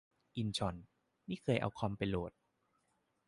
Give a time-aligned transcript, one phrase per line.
[0.37, 0.75] อินชอน-
[1.29, 2.31] นี่เคยเอาคอมไปโหลด